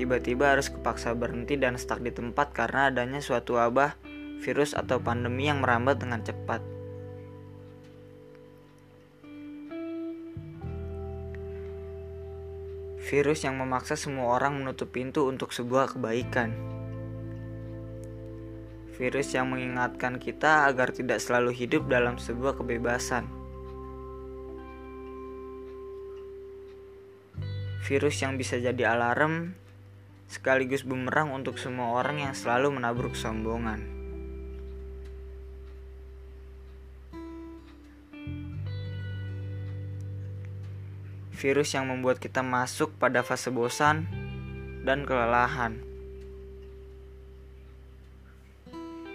[0.00, 4.00] tiba-tiba harus kepaksa berhenti dan stuck di tempat karena adanya suatu wabah,
[4.40, 6.77] virus atau pandemi yang merambat dengan cepat.
[13.08, 16.52] Virus yang memaksa semua orang menutup pintu untuk sebuah kebaikan.
[19.00, 23.24] Virus yang mengingatkan kita agar tidak selalu hidup dalam sebuah kebebasan.
[27.88, 29.56] Virus yang bisa jadi alarm
[30.28, 33.97] sekaligus bumerang untuk semua orang yang selalu menabruk sombongan.
[41.38, 44.10] Virus yang membuat kita masuk pada fase bosan
[44.82, 45.78] dan kelelahan.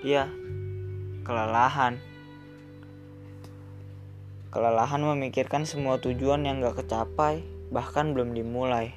[0.00, 0.24] Iya,
[1.28, 2.00] kelelahan.
[4.48, 8.96] Kelelahan memikirkan semua tujuan yang gak kecapai, bahkan belum dimulai.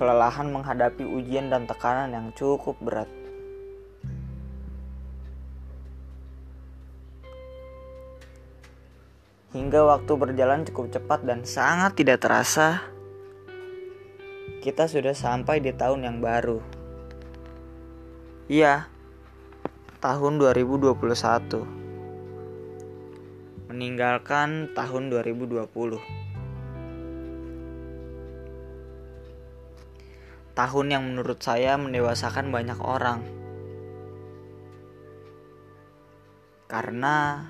[0.00, 3.25] Kelelahan menghadapi ujian dan tekanan yang cukup berat.
[9.56, 12.92] Hingga waktu berjalan cukup cepat dan sangat tidak terasa,
[14.60, 16.60] kita sudah sampai di tahun yang baru.
[18.52, 18.84] Iya,
[20.04, 21.64] tahun 2021.
[23.72, 26.04] Meninggalkan tahun 2020.
[30.52, 33.24] Tahun yang menurut saya mendewasakan banyak orang.
[36.68, 37.40] Karena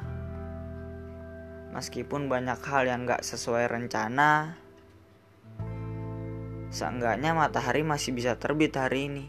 [1.76, 4.56] Meskipun banyak hal yang gak sesuai rencana,
[6.72, 9.24] seenggaknya matahari masih bisa terbit hari ini.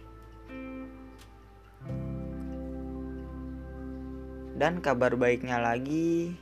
[4.56, 6.40] Dan kabar baiknya lagi,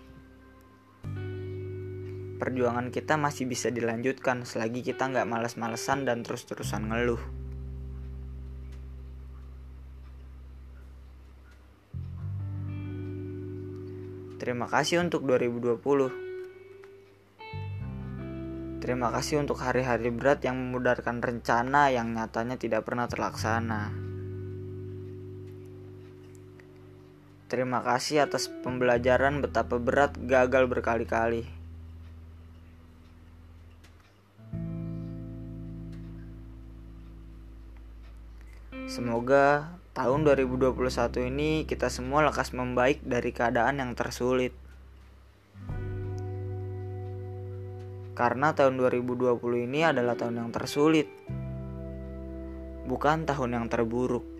[2.38, 7.44] perjuangan kita masih bisa dilanjutkan selagi kita nggak males-malesan dan terus-terusan ngeluh.
[14.45, 15.81] Terima kasih untuk 2020.
[18.78, 23.89] Terima kasih untuk hari-hari berat yang memudarkan rencana yang nyatanya tidak pernah terlaksana.
[27.50, 31.50] Terima kasih atas pembelajaran betapa berat gagal berkali-kali.
[38.85, 40.75] Semoga tahun 2021
[41.31, 44.51] ini kita semua lekas membaik dari keadaan yang tersulit.
[48.11, 51.07] Karena tahun 2020 ini adalah tahun yang tersulit.
[52.91, 54.34] Bukan tahun yang terburuk.